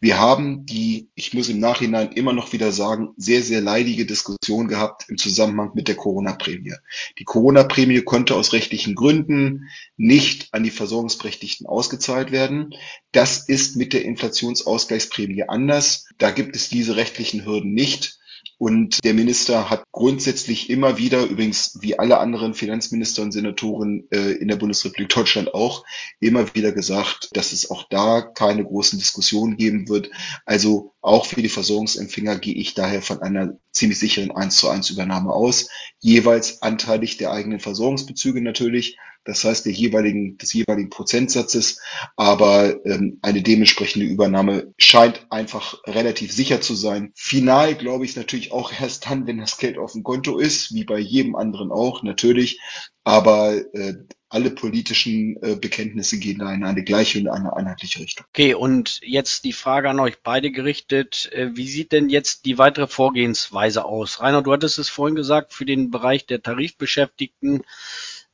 Wir 0.00 0.18
haben 0.18 0.64
die, 0.64 1.10
ich 1.14 1.34
muss 1.34 1.50
im 1.50 1.60
Nachhinein 1.60 2.12
immer 2.12 2.32
noch 2.32 2.52
wieder 2.52 2.72
sagen, 2.72 3.10
sehr, 3.16 3.42
sehr 3.42 3.60
leidige 3.60 4.06
Diskussion 4.06 4.68
gehabt 4.68 5.04
im 5.08 5.18
Zusammenhang 5.18 5.72
mit 5.74 5.88
der 5.88 5.96
Corona-Prämie. 5.96 6.74
Die 7.18 7.24
Corona-Prämie 7.24 8.00
konnte 8.00 8.34
aus 8.34 8.54
rechtlichen 8.54 8.94
Gründen 8.94 9.68
nicht 9.96 10.48
an 10.52 10.64
die 10.64 10.70
Versorgungsberechtigten 10.70 11.66
ausgezahlt 11.66 12.32
werden. 12.32 12.74
Das 13.12 13.46
ist 13.46 13.76
mit 13.76 13.92
der 13.92 14.04
Inflationsausgleichsprämie 14.04 15.44
anders. 15.44 16.06
Da 16.16 16.30
gibt 16.30 16.56
es 16.56 16.70
diese 16.70 16.96
rechtlichen 16.96 17.44
Hürden 17.44 17.74
nicht. 17.74 18.19
Und 18.60 19.02
der 19.04 19.14
Minister 19.14 19.70
hat 19.70 19.84
grundsätzlich 19.90 20.68
immer 20.68 20.98
wieder, 20.98 21.24
übrigens 21.24 21.78
wie 21.80 21.98
alle 21.98 22.18
anderen 22.18 22.52
Finanzminister 22.52 23.22
und 23.22 23.32
Senatoren 23.32 24.06
äh, 24.10 24.32
in 24.32 24.48
der 24.48 24.56
Bundesrepublik 24.56 25.08
Deutschland 25.08 25.54
auch, 25.54 25.82
immer 26.20 26.54
wieder 26.54 26.70
gesagt, 26.70 27.30
dass 27.32 27.52
es 27.52 27.70
auch 27.70 27.84
da 27.88 28.20
keine 28.20 28.62
großen 28.62 28.98
Diskussionen 28.98 29.56
geben 29.56 29.88
wird. 29.88 30.10
Also 30.44 30.92
auch 31.00 31.26
für 31.26 31.42
die 31.42 31.48
Versorgungsempfänger 31.48 32.38
gehe 32.38 32.54
ich 32.54 32.74
daher 32.74 33.02
von 33.02 33.22
einer 33.22 33.56
ziemlich 33.72 33.98
sicheren 33.98 34.30
1 34.30 34.56
zu 34.56 34.68
1 34.68 34.90
Übernahme 34.90 35.32
aus, 35.32 35.68
jeweils 35.98 36.62
anteilig 36.62 37.16
der 37.16 37.32
eigenen 37.32 37.60
Versorgungsbezüge 37.60 38.42
natürlich, 38.42 38.98
das 39.24 39.44
heißt 39.44 39.66
der 39.66 39.72
jeweiligen, 39.72 40.38
des 40.38 40.52
jeweiligen 40.52 40.90
Prozentsatzes, 40.90 41.80
aber 42.16 42.84
ähm, 42.86 43.18
eine 43.22 43.42
dementsprechende 43.42 44.06
Übernahme 44.06 44.72
scheint 44.78 45.26
einfach 45.30 45.78
relativ 45.86 46.32
sicher 46.32 46.60
zu 46.60 46.74
sein. 46.74 47.12
Final 47.14 47.74
glaube 47.74 48.06
ich 48.06 48.16
natürlich 48.16 48.52
auch 48.52 48.72
erst 48.72 49.06
dann, 49.06 49.26
wenn 49.26 49.38
das 49.38 49.58
Geld 49.58 49.78
auf 49.78 49.92
dem 49.92 50.02
Konto 50.02 50.38
ist, 50.38 50.74
wie 50.74 50.84
bei 50.84 50.98
jedem 50.98 51.36
anderen 51.36 51.70
auch, 51.70 52.02
natürlich, 52.02 52.60
aber 53.04 53.54
äh, 53.74 53.94
alle 54.28 54.50
politischen 54.50 55.36
äh, 55.42 55.56
Bekenntnisse 55.56 56.18
gehen 56.18 56.38
da 56.38 56.52
in 56.54 56.64
eine 56.64 56.84
gleiche 56.84 57.18
und 57.18 57.28
eine 57.28 57.54
einheitliche 57.56 58.00
Richtung. 58.00 58.26
Okay, 58.28 58.54
und 58.54 59.00
jetzt 59.02 59.44
die 59.44 59.52
Frage 59.52 59.90
an 59.90 59.98
euch 59.98 60.22
beide 60.22 60.52
gerichtet. 60.52 61.30
Äh, 61.32 61.50
wie 61.54 61.66
sieht 61.66 61.90
denn 61.92 62.08
jetzt 62.08 62.44
die 62.44 62.56
weitere 62.56 62.86
Vorgehensweise 62.86 63.84
aus? 63.84 64.20
Rainer, 64.20 64.42
du 64.42 64.52
hattest 64.52 64.78
es 64.78 64.88
vorhin 64.88 65.16
gesagt, 65.16 65.52
für 65.52 65.64
den 65.64 65.90
Bereich 65.90 66.26
der 66.26 66.42
Tarifbeschäftigten 66.42 67.64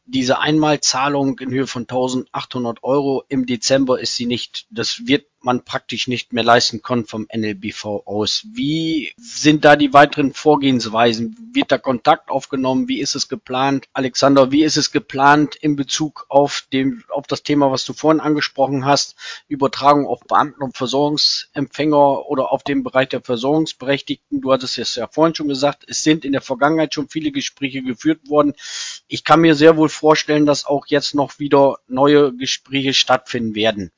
diese 0.05 0.39
Einmalzahlung 0.39 1.39
in 1.41 1.51
Höhe 1.51 1.67
von 1.67 1.83
1800 1.83 2.85
Euro 2.85 3.25
im 3.29 3.45
Dezember 3.45 3.99
ist 3.99 4.17
sie 4.17 4.27
nicht. 4.27 4.67
Das 4.71 5.07
wird 5.07 5.27
man 5.47 5.65
praktisch 5.65 6.09
nicht 6.09 6.35
mehr 6.35 6.45
leisten 6.45 6.83
konnte 6.83 7.09
vom 7.09 7.27
NLBV 7.35 8.03
aus. 8.05 8.45
Wie 8.53 9.15
sind 9.17 9.65
da 9.65 9.77
die 9.77 9.95
weiteren 9.95 10.35
Vorgehensweisen? 10.35 11.37
Wird 11.55 11.73
da 11.73 11.79
Kontakt 11.79 12.29
aufgenommen? 12.31 12.89
Wie 12.89 13.01
ist 13.01 13.15
es 13.15 13.29
geplant? 13.29 13.87
Alexander, 13.95 14.51
wie 14.51 14.65
ist 14.65 14.77
es 14.77 14.91
geplant 14.91 15.55
in 15.55 15.77
Bezug 15.77 16.27
auf 16.29 16.67
dem, 16.73 17.05
auf 17.09 17.27
das 17.29 17.45
Thema, 17.45 17.71
was 17.71 17.87
du 17.87 17.95
vorhin 17.95 18.21
angesprochen 18.21 18.85
hast? 18.85 19.15
Übertragung 19.49 20.07
auf 20.07 20.21
Beamten 20.21 20.63
und 20.63 20.77
Versorgungsempfänger 20.77 22.27
oder 22.27 22.53
auf 22.53 22.65
den 22.65 22.83
Bereich 22.83 23.09
der 23.09 23.23
Versorgungsberechtigten? 23.23 24.41
Du 24.41 24.53
hattest 24.53 24.79
es 24.79 24.97
ja 24.97 25.07
vorhin 25.07 25.37
schon 25.37 25.49
gesagt, 25.49 25.85
es 25.87 26.03
sind 26.03 26.25
in 26.25 26.33
der 26.33 26.43
Vergangenheit 26.43 26.93
schon 26.93 27.09
viele 27.09 27.31
Gespräche 27.31 27.83
geführt 27.83 28.29
worden. 28.29 28.53
Ich 29.07 29.23
kann 29.23 29.41
mir 29.41 29.55
sehr 29.55 29.77
wohl 29.77 29.89
vorstellen, 29.89 30.45
dass 30.45 30.67
auch 30.67 30.87
jetzt 30.89 31.15
noch 31.15 31.39
wieder 31.39 31.79
neue 31.87 32.35
Gespräche 32.35 32.93
stattfinden 32.93 33.55
werden. 33.55 33.93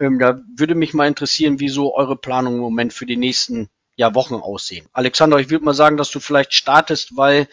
Ähm, 0.00 0.18
da 0.18 0.40
würde 0.56 0.74
mich 0.74 0.94
mal 0.94 1.08
interessieren, 1.08 1.60
wie 1.60 1.68
so 1.68 1.94
eure 1.94 2.16
Planungen 2.16 2.58
im 2.58 2.62
Moment 2.62 2.92
für 2.92 3.06
die 3.06 3.16
nächsten 3.16 3.68
ja, 3.96 4.14
Wochen 4.14 4.34
aussehen. 4.34 4.86
Alexander, 4.92 5.38
ich 5.38 5.50
würde 5.50 5.64
mal 5.64 5.74
sagen, 5.74 5.96
dass 5.96 6.10
du 6.10 6.20
vielleicht 6.20 6.52
startest, 6.54 7.16
weil 7.16 7.48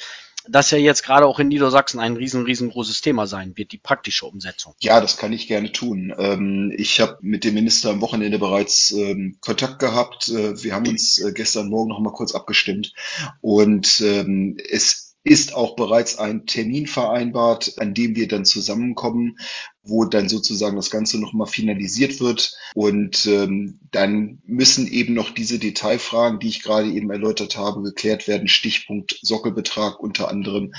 das 0.48 0.72
ja 0.72 0.80
jetzt 0.80 1.04
gerade 1.04 1.28
auch 1.28 1.40
in 1.40 1.50
Niedersachsen 1.50 2.00
ein 2.00 2.16
riesen, 2.16 2.46
riesengroßes 2.46 3.02
Thema 3.02 3.28
sein 3.28 3.56
wird, 3.58 3.72
die 3.72 3.78
praktische 3.78 4.26
Umsetzung. 4.26 4.74
Ja, 4.80 5.00
das 5.00 5.18
kann 5.18 5.34
ich 5.34 5.48
gerne 5.48 5.72
tun. 5.72 6.14
Ähm, 6.18 6.74
ich 6.76 7.00
habe 7.00 7.18
mit 7.22 7.44
dem 7.44 7.54
Minister 7.54 7.92
am 7.92 8.02
Wochenende 8.02 8.40
bereits 8.40 8.92
ähm, 8.92 9.38
Kontakt 9.40 9.78
gehabt. 9.78 10.30
Äh, 10.30 10.64
wir 10.64 10.74
haben 10.74 10.88
uns 10.88 11.20
äh, 11.20 11.32
gestern 11.32 11.70
Morgen 11.70 11.90
noch 11.90 12.00
mal 12.00 12.14
kurz 12.14 12.34
abgestimmt 12.34 12.94
und 13.42 14.02
es 14.02 15.11
ist 15.24 15.54
auch 15.54 15.76
bereits 15.76 16.18
ein 16.18 16.46
Termin 16.46 16.88
vereinbart, 16.88 17.76
an 17.78 17.94
dem 17.94 18.16
wir 18.16 18.28
dann 18.28 18.44
zusammenkommen, 18.44 19.38
wo 19.84 20.06
dann 20.06 20.30
sozusagen 20.30 20.76
das 20.76 20.90
Ganze 20.90 21.20
nochmal 21.20 21.48
finalisiert 21.48 22.20
wird. 22.20 22.56
Und 22.74 23.28
ähm, 23.28 23.80
dann 23.92 24.42
müssen 24.46 24.88
eben 24.88 25.14
noch 25.14 25.32
diese 25.32 25.60
Detailfragen, 25.60 26.40
die 26.40 26.50
ich 26.50 26.64
gerade 26.64 26.90
eben 26.90 27.12
erläutert 27.12 27.56
habe, 27.58 27.84
geklärt 27.84 28.28
werden. 28.28 28.48
Stichpunkt 28.48 29.20
Sockelbetrag 29.22 30.00
unter 30.00 30.30
anderem 30.30 30.74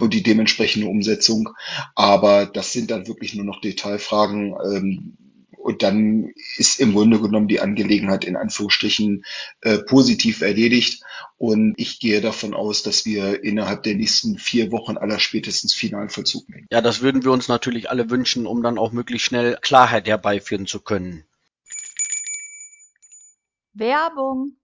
und 0.00 0.14
die 0.14 0.22
dementsprechende 0.22 0.86
Umsetzung. 0.86 1.50
Aber 1.94 2.46
das 2.46 2.72
sind 2.72 2.90
dann 2.90 3.08
wirklich 3.08 3.34
nur 3.34 3.44
noch 3.44 3.60
Detailfragen. 3.60 4.54
Ähm, 4.64 5.18
und 5.58 5.82
dann 5.82 6.32
ist 6.56 6.80
im 6.80 6.92
Grunde 6.92 7.20
genommen 7.20 7.48
die 7.48 7.60
Angelegenheit 7.60 8.24
in 8.24 8.36
Anführungsstrichen 8.36 9.24
äh, 9.60 9.78
positiv 9.78 10.40
erledigt. 10.40 11.02
Und 11.36 11.74
ich 11.76 12.00
gehe 12.00 12.20
davon 12.20 12.54
aus, 12.54 12.82
dass 12.82 13.04
wir 13.04 13.44
innerhalb 13.44 13.82
der 13.82 13.94
nächsten 13.94 14.38
vier 14.38 14.72
Wochen 14.72 14.96
aller 14.96 15.18
spätestens 15.18 15.74
Finalvollzug 15.74 16.48
nehmen. 16.48 16.66
Ja, 16.70 16.80
das 16.80 17.02
würden 17.02 17.24
wir 17.24 17.32
uns 17.32 17.48
natürlich 17.48 17.90
alle 17.90 18.08
wünschen, 18.08 18.46
um 18.46 18.62
dann 18.62 18.78
auch 18.78 18.92
möglichst 18.92 19.26
schnell 19.26 19.58
Klarheit 19.60 20.06
herbeiführen 20.08 20.66
zu 20.66 20.80
können. 20.80 21.24
Werbung. 23.74 24.56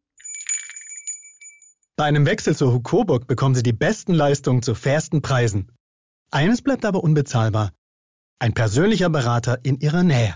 Bei 1.97 2.05
einem 2.05 2.27
Wechsel 2.27 2.57
zur 2.57 2.73
Hukoburg 2.73 3.27
bekommen 3.27 3.55
Sie 3.55 3.63
die 3.63 3.73
besten 3.73 4.15
Leistungen 4.15 4.63
zu 4.63 4.75
fairsten 4.75 5.23
Preisen. 5.23 5.71
Eines 6.31 6.63
bleibt 6.63 6.85
aber 6.85 7.05
unbezahlbar. 7.05 7.73
Ein 8.41 8.55
persönlicher 8.55 9.11
Berater 9.11 9.61
in 9.63 9.79
Ihrer 9.79 10.03
Nähe. 10.03 10.35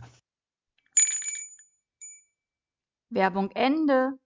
Werbung 3.10 3.50
Ende. 3.52 4.18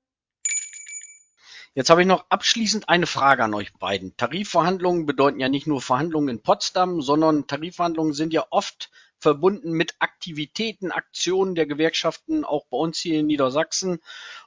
Jetzt 1.75 1.89
habe 1.89 2.03
ich 2.03 2.07
noch 2.07 2.27
abschließend 2.29 2.89
eine 2.91 3.07
Frage 3.07 3.45
an 3.45 3.55
euch 3.55 3.73
beiden. 3.73 4.15
Tarifverhandlungen 4.17 5.07
bedeuten 5.07 5.41
ja 5.41 5.49
nicht 5.49 5.67
nur 5.67 5.81
Verhandlungen 5.81 6.29
in 6.29 6.43
Potsdam, 6.43 7.01
sondern 7.01 7.47
Tarifverhandlungen 7.47 8.12
sind 8.12 8.35
ja 8.35 8.45
oft 8.51 8.91
verbunden 9.19 9.73
mit 9.73 9.95
Aktivitäten, 10.01 10.91
Aktionen 10.91 11.55
der 11.55 11.67
Gewerkschaften, 11.67 12.45
auch 12.45 12.67
bei 12.67 12.77
uns 12.77 12.99
hier 12.99 13.21
in 13.21 13.27
Niedersachsen. 13.27 14.01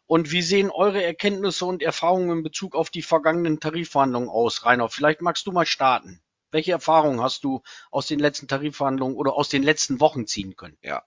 Und 0.05 0.31
wie 0.31 0.43
sehen 0.43 0.69
eure 0.69 1.01
Erkenntnisse 1.01 1.65
und 1.65 1.81
Erfahrungen 1.81 2.37
in 2.37 2.43
Bezug 2.43 2.75
auf 2.75 2.91
die 2.91 3.01
vergangenen 3.01 3.59
Tarifverhandlungen 3.59 4.29
aus, 4.29 4.63
Rainer? 4.65 4.89
Vielleicht 4.89 5.21
magst 5.21 5.47
du 5.47 5.51
mal 5.51 5.65
starten. 5.65 6.21
Welche 6.51 6.73
Erfahrungen 6.73 7.21
hast 7.21 7.43
du 7.43 7.63
aus 7.89 8.05
den 8.05 8.19
letzten 8.19 8.47
Tarifverhandlungen 8.47 9.15
oder 9.15 9.33
aus 9.33 9.49
den 9.49 9.63
letzten 9.63 9.99
Wochen 9.99 10.27
ziehen 10.27 10.55
können? 10.55 10.77
Ja, 10.83 11.03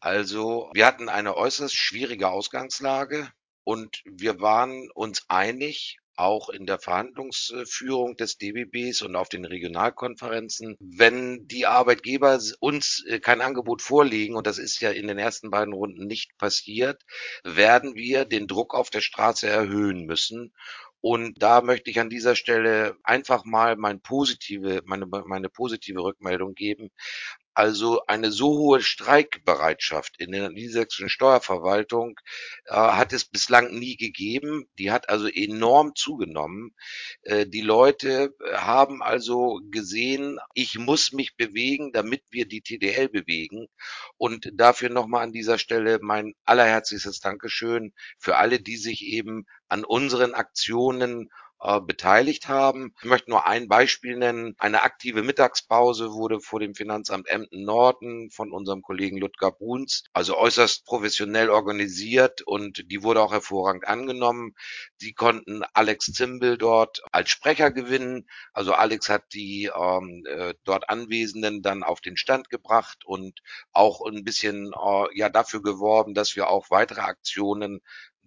also 0.00 0.70
wir 0.74 0.86
hatten 0.86 1.08
eine 1.08 1.36
äußerst 1.36 1.74
schwierige 1.74 2.28
Ausgangslage 2.28 3.30
und 3.64 4.02
wir 4.04 4.40
waren 4.40 4.90
uns 4.94 5.24
einig, 5.28 5.98
auch 6.16 6.50
in 6.50 6.66
der 6.66 6.78
Verhandlungsführung 6.78 8.16
des 8.16 8.36
DBBs 8.36 9.02
und 9.02 9.16
auf 9.16 9.28
den 9.28 9.44
Regionalkonferenzen, 9.44 10.76
wenn 10.78 11.46
die 11.48 11.66
Arbeitgeber 11.66 12.38
uns 12.60 13.04
äh, 13.08 13.18
kein 13.18 13.40
Angebot 13.40 13.82
vorlegen, 13.82 14.36
und 14.36 14.46
das 14.46 14.58
ist 14.58 14.80
ja 14.80 14.90
in 14.90 15.08
den 15.08 15.18
ersten 15.18 15.50
beiden 15.50 15.72
Runden 15.72 16.06
nicht 16.06 16.36
passiert, 16.38 17.02
werden 17.44 17.94
wir 17.94 18.24
den 18.24 18.46
Druck 18.46 18.74
auf 18.74 18.90
der 18.90 19.00
Straße 19.00 19.48
erhöhen 19.48 20.04
müssen. 20.04 20.52
Und 21.00 21.42
da 21.42 21.62
möchte 21.62 21.90
ich 21.90 21.98
an 21.98 22.10
dieser 22.10 22.36
Stelle 22.36 22.96
einfach 23.02 23.44
mal 23.44 23.76
mein 23.76 24.00
positive, 24.00 24.82
meine, 24.84 25.06
meine 25.06 25.48
positive 25.48 26.00
Rückmeldung 26.00 26.54
geben. 26.54 26.90
Also 27.54 28.04
eine 28.06 28.32
so 28.32 28.48
hohe 28.48 28.80
Streikbereitschaft 28.80 30.18
in 30.18 30.32
der 30.32 30.48
niedersächsischen 30.48 31.10
Steuerverwaltung 31.10 32.18
äh, 32.64 32.74
hat 32.74 33.12
es 33.12 33.26
bislang 33.26 33.78
nie 33.78 33.96
gegeben. 33.96 34.68
Die 34.78 34.90
hat 34.90 35.10
also 35.10 35.28
enorm 35.28 35.94
zugenommen. 35.94 36.74
Äh, 37.22 37.46
die 37.46 37.60
Leute 37.60 38.34
äh, 38.40 38.56
haben 38.56 39.02
also 39.02 39.60
gesehen, 39.70 40.38
ich 40.54 40.78
muss 40.78 41.12
mich 41.12 41.36
bewegen, 41.36 41.92
damit 41.92 42.22
wir 42.30 42.46
die 42.46 42.62
TDL 42.62 43.10
bewegen. 43.10 43.68
Und 44.16 44.50
dafür 44.54 44.88
nochmal 44.88 45.24
an 45.24 45.32
dieser 45.32 45.58
Stelle 45.58 45.98
mein 46.00 46.34
allerherzlichstes 46.44 47.20
Dankeschön 47.20 47.92
für 48.18 48.36
alle, 48.36 48.60
die 48.60 48.76
sich 48.76 49.04
eben 49.04 49.44
an 49.68 49.84
unseren 49.84 50.34
Aktionen 50.34 51.28
beteiligt 51.80 52.48
haben. 52.48 52.92
Ich 53.02 53.08
möchte 53.08 53.30
nur 53.30 53.46
ein 53.46 53.68
Beispiel 53.68 54.16
nennen. 54.16 54.54
Eine 54.58 54.82
aktive 54.82 55.22
Mittagspause 55.22 56.12
wurde 56.12 56.40
vor 56.40 56.58
dem 56.58 56.74
Finanzamt 56.74 57.28
Emden 57.28 57.64
Norden 57.64 58.30
von 58.30 58.52
unserem 58.52 58.82
Kollegen 58.82 59.18
Ludger 59.18 59.52
Bruns, 59.52 60.04
also 60.12 60.36
äußerst 60.36 60.84
professionell 60.84 61.50
organisiert 61.50 62.42
und 62.42 62.90
die 62.90 63.02
wurde 63.02 63.22
auch 63.22 63.32
hervorragend 63.32 63.86
angenommen. 63.86 64.54
Sie 64.96 65.12
konnten 65.12 65.62
Alex 65.72 66.12
Zimbel 66.12 66.58
dort 66.58 67.00
als 67.12 67.30
Sprecher 67.30 67.70
gewinnen. 67.70 68.26
Also 68.52 68.72
Alex 68.74 69.08
hat 69.08 69.24
die 69.32 69.70
ähm, 69.74 70.24
äh, 70.26 70.54
dort 70.64 70.88
Anwesenden 70.88 71.62
dann 71.62 71.82
auf 71.84 72.00
den 72.00 72.16
Stand 72.16 72.50
gebracht 72.50 73.04
und 73.04 73.40
auch 73.72 74.04
ein 74.04 74.24
bisschen 74.24 74.72
äh, 74.72 75.18
ja 75.18 75.28
dafür 75.28 75.62
geworben, 75.62 76.14
dass 76.14 76.34
wir 76.34 76.48
auch 76.48 76.70
weitere 76.70 77.02
Aktionen 77.02 77.80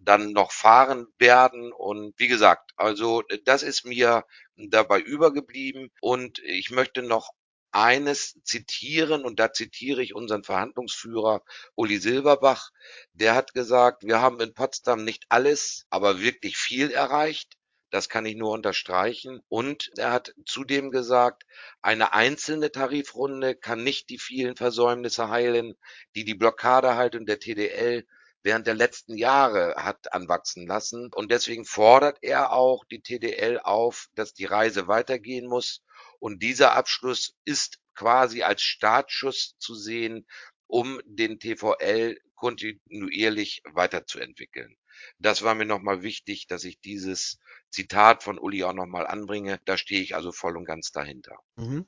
dann 0.05 0.31
noch 0.31 0.51
fahren 0.51 1.07
werden. 1.17 1.71
Und 1.73 2.13
wie 2.17 2.27
gesagt, 2.27 2.71
also 2.77 3.23
das 3.43 3.63
ist 3.63 3.85
mir 3.85 4.25
dabei 4.55 4.99
übergeblieben. 4.99 5.91
Und 6.01 6.39
ich 6.39 6.71
möchte 6.71 7.01
noch 7.01 7.31
eines 7.71 8.39
zitieren, 8.43 9.25
und 9.25 9.37
da 9.37 9.51
zitiere 9.51 10.01
ich 10.01 10.15
unseren 10.15 10.45
Verhandlungsführer 10.45 11.43
Uli 11.75 11.97
Silberbach, 11.97 12.71
der 13.11 13.35
hat 13.35 13.53
gesagt, 13.53 14.03
wir 14.03 14.21
haben 14.21 14.39
in 14.39 14.53
Potsdam 14.53 15.03
nicht 15.03 15.25
alles, 15.27 15.85
aber 15.89 16.21
wirklich 16.21 16.55
viel 16.57 16.91
erreicht. 16.91 17.57
Das 17.91 18.07
kann 18.07 18.25
ich 18.25 18.35
nur 18.35 18.51
unterstreichen. 18.51 19.41
Und 19.49 19.91
er 19.97 20.11
hat 20.11 20.33
zudem 20.45 20.89
gesagt, 20.89 21.43
eine 21.81 22.13
einzelne 22.13 22.71
Tarifrunde 22.71 23.55
kann 23.55 23.83
nicht 23.83 24.09
die 24.09 24.19
vielen 24.19 24.55
Versäumnisse 24.55 25.29
heilen, 25.29 25.75
die 26.15 26.23
die 26.23 26.33
Blockadehaltung 26.33 27.25
der 27.25 27.39
TDL 27.39 28.05
während 28.45 28.67
der 28.67 28.75
letzten 28.75 29.17
Jahre 29.17 29.73
hat 29.75 30.13
anwachsen 30.13 30.67
lassen. 30.67 31.09
Und 31.11 31.31
deswegen 31.31 31.65
fordert 31.65 32.19
er 32.21 32.51
auch 32.51 32.85
die 32.85 33.01
TDL 33.01 33.59
auf, 33.59 34.07
dass 34.13 34.33
die 34.33 34.45
Reise 34.45 34.87
weitergehen 34.87 35.47
muss. 35.47 35.81
Und 36.19 36.43
dieser 36.43 36.73
Abschluss 36.73 37.33
ist 37.43 37.79
quasi 37.95 38.43
als 38.43 38.61
Startschuss 38.61 39.55
zu 39.57 39.73
sehen, 39.73 40.27
um 40.67 41.01
den 41.05 41.39
TVL 41.39 42.19
kontinuierlich 42.35 43.63
weiterzuentwickeln. 43.73 44.75
Das 45.17 45.41
war 45.41 45.55
mir 45.55 45.65
nochmal 45.65 46.03
wichtig, 46.03 46.45
dass 46.45 46.65
ich 46.65 46.79
dieses 46.79 47.39
Zitat 47.71 48.21
von 48.21 48.37
Uli 48.37 48.63
auch 48.63 48.73
nochmal 48.73 49.07
anbringe. 49.07 49.59
Da 49.65 49.75
stehe 49.75 50.01
ich 50.01 50.15
also 50.15 50.31
voll 50.31 50.55
und 50.55 50.65
ganz 50.65 50.91
dahinter. 50.91 51.39
Mhm. 51.55 51.87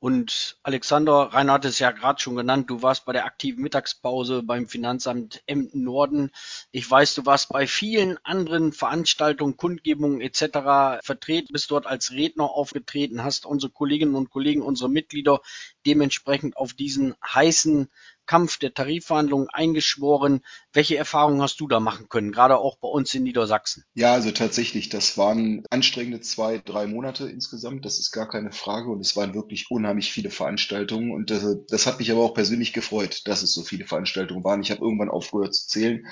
Und 0.00 0.58
Alexander, 0.62 1.30
Rainer 1.32 1.54
hat 1.54 1.64
es 1.64 1.80
ja 1.80 1.90
gerade 1.90 2.20
schon 2.20 2.36
genannt, 2.36 2.70
du 2.70 2.82
warst 2.82 3.04
bei 3.04 3.12
der 3.12 3.24
aktiven 3.24 3.62
Mittagspause 3.62 4.42
beim 4.42 4.68
Finanzamt 4.68 5.42
Emden 5.46 5.82
Norden. 5.82 6.30
Ich 6.70 6.88
weiß, 6.88 7.14
du 7.16 7.26
warst 7.26 7.48
bei 7.48 7.66
vielen 7.66 8.16
anderen 8.24 8.72
Veranstaltungen, 8.72 9.56
Kundgebungen 9.56 10.20
etc. 10.20 11.04
vertreten, 11.04 11.52
bist 11.52 11.70
dort 11.70 11.86
als 11.86 12.12
Redner 12.12 12.44
aufgetreten, 12.44 13.24
hast 13.24 13.44
unsere 13.46 13.72
Kolleginnen 13.72 14.14
und 14.14 14.30
Kollegen, 14.30 14.62
unsere 14.62 14.88
Mitglieder 14.88 15.40
dementsprechend 15.84 16.56
auf 16.56 16.74
diesen 16.74 17.14
heißen 17.26 17.90
Kampf 18.28 18.58
der 18.58 18.74
Tarifverhandlungen 18.74 19.48
eingeschworen. 19.48 20.42
Welche 20.72 20.96
Erfahrungen 20.96 21.42
hast 21.42 21.58
du 21.58 21.66
da 21.66 21.80
machen 21.80 22.08
können, 22.08 22.30
gerade 22.30 22.58
auch 22.58 22.76
bei 22.78 22.86
uns 22.86 23.12
in 23.14 23.24
Niedersachsen? 23.24 23.84
Ja, 23.94 24.12
also 24.12 24.30
tatsächlich, 24.30 24.90
das 24.90 25.18
waren 25.18 25.64
anstrengende 25.70 26.20
zwei, 26.20 26.58
drei 26.58 26.86
Monate 26.86 27.28
insgesamt. 27.28 27.84
Das 27.84 27.98
ist 27.98 28.12
gar 28.12 28.28
keine 28.28 28.52
Frage. 28.52 28.90
Und 28.90 29.00
es 29.00 29.16
waren 29.16 29.34
wirklich 29.34 29.70
unheimlich 29.70 30.12
viele 30.12 30.30
Veranstaltungen. 30.30 31.10
Und 31.10 31.30
das, 31.30 31.44
das 31.68 31.86
hat 31.86 31.98
mich 31.98 32.12
aber 32.12 32.20
auch 32.20 32.34
persönlich 32.34 32.72
gefreut, 32.72 33.22
dass 33.26 33.42
es 33.42 33.52
so 33.52 33.62
viele 33.62 33.86
Veranstaltungen 33.86 34.44
waren. 34.44 34.62
Ich 34.62 34.70
habe 34.70 34.82
irgendwann 34.82 35.08
aufgehört 35.08 35.54
zu 35.54 35.66
zählen. 35.66 36.06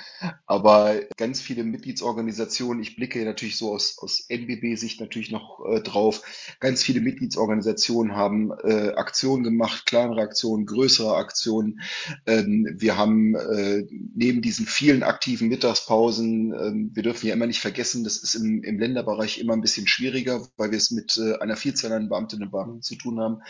Aber 0.47 0.95
ganz 1.17 1.39
viele 1.39 1.63
Mitgliedsorganisationen, 1.63 2.81
ich 2.81 2.95
blicke 2.95 3.23
natürlich 3.23 3.57
so 3.57 3.73
aus, 3.73 3.99
aus 3.99 4.25
NBB-Sicht 4.27 4.99
natürlich 4.99 5.29
noch 5.29 5.63
äh, 5.69 5.81
drauf. 5.81 6.23
Ganz 6.59 6.83
viele 6.83 6.99
Mitgliedsorganisationen 6.99 8.15
haben 8.15 8.51
äh, 8.63 8.93
Aktionen 8.95 9.43
gemacht, 9.43 9.85
kleinere 9.85 10.21
Aktionen, 10.21 10.65
größere 10.65 11.15
Aktionen. 11.15 11.79
Ähm, 12.25 12.67
wir 12.77 12.97
haben 12.97 13.35
äh, 13.35 13.85
neben 14.15 14.41
diesen 14.41 14.65
vielen 14.65 15.03
aktiven 15.03 15.47
Mittagspausen, 15.47 16.53
ähm, 16.53 16.91
wir 16.93 17.03
dürfen 17.03 17.27
ja 17.27 17.33
immer 17.33 17.47
nicht 17.47 17.59
vergessen, 17.59 18.03
das 18.03 18.17
ist 18.17 18.35
im, 18.35 18.63
im 18.63 18.79
Länderbereich 18.79 19.39
immer 19.39 19.53
ein 19.53 19.61
bisschen 19.61 19.87
schwieriger, 19.87 20.47
weil 20.57 20.71
wir 20.71 20.77
es 20.77 20.91
mit 20.91 21.17
äh, 21.17 21.37
einer 21.39 21.57
Vielzahl 21.57 21.91
an 21.91 22.09
Beamtinnen 22.09 22.45
und 22.45 22.51
Beamten 22.51 22.81
zu 22.81 22.95
tun 22.95 23.19
haben. 23.19 23.41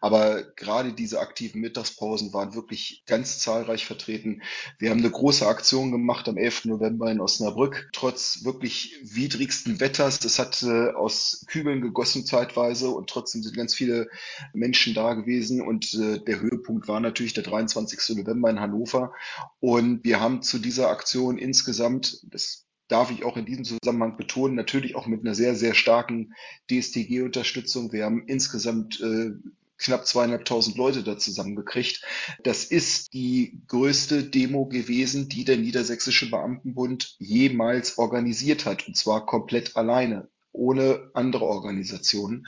Aber 0.00 0.42
gerade 0.56 0.92
diese 0.92 1.20
aktiven 1.20 1.60
Mittagspausen 1.60 2.32
waren 2.32 2.54
wirklich 2.54 3.04
ganz 3.06 3.38
zahlreich 3.38 3.86
vertreten. 3.86 4.42
Wir 4.78 4.90
haben 4.90 4.98
eine 4.98 5.10
große 5.10 5.46
Aktion 5.46 5.92
gemacht 5.92 6.28
am 6.28 6.36
11. 6.36 6.66
November 6.66 7.10
in 7.10 7.20
Osnabrück, 7.20 7.88
trotz 7.92 8.44
wirklich 8.44 8.96
widrigsten 9.02 9.80
Wetters. 9.80 10.24
Es 10.24 10.38
hat 10.38 10.62
äh, 10.62 10.90
aus 10.90 11.44
Kübeln 11.48 11.80
gegossen 11.80 12.24
zeitweise 12.24 12.90
und 12.90 13.08
trotzdem 13.08 13.42
sind 13.42 13.56
ganz 13.56 13.74
viele 13.74 14.08
Menschen 14.52 14.94
da 14.94 15.14
gewesen. 15.14 15.60
Und 15.60 15.94
äh, 15.94 16.18
der 16.18 16.40
Höhepunkt 16.40 16.88
war 16.88 17.00
natürlich 17.00 17.34
der 17.34 17.44
23. 17.44 18.05
November 18.14 18.50
in 18.50 18.60
Hannover. 18.60 19.12
Und 19.60 20.04
wir 20.04 20.20
haben 20.20 20.42
zu 20.42 20.58
dieser 20.58 20.90
Aktion 20.90 21.38
insgesamt, 21.38 22.20
das 22.30 22.66
darf 22.88 23.10
ich 23.10 23.24
auch 23.24 23.36
in 23.36 23.46
diesem 23.46 23.64
Zusammenhang 23.64 24.16
betonen, 24.16 24.54
natürlich 24.54 24.94
auch 24.94 25.06
mit 25.06 25.22
einer 25.22 25.34
sehr, 25.34 25.54
sehr 25.54 25.74
starken 25.74 26.34
DSTG-Unterstützung. 26.70 27.92
Wir 27.92 28.04
haben 28.04 28.24
insgesamt 28.26 29.00
äh, 29.00 29.32
knapp 29.78 30.06
zweieinhalbtausend 30.06 30.76
Leute 30.76 31.02
da 31.02 31.18
zusammengekriegt. 31.18 32.02
Das 32.42 32.64
ist 32.64 33.12
die 33.12 33.60
größte 33.68 34.24
Demo 34.24 34.66
gewesen, 34.66 35.28
die 35.28 35.44
der 35.44 35.56
Niedersächsische 35.56 36.30
Beamtenbund 36.30 37.16
jemals 37.18 37.98
organisiert 37.98 38.64
hat, 38.64 38.86
und 38.86 38.96
zwar 38.96 39.26
komplett 39.26 39.76
alleine 39.76 40.28
ohne 40.56 41.10
andere 41.14 41.44
Organisationen. 41.44 42.46